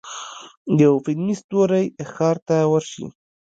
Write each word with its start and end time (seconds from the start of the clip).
یو 0.81 0.93
فلمي 1.05 1.33
ستوری 1.41 1.85
ښار 2.13 2.37
ته 2.47 2.55
ورشي. 2.71 3.05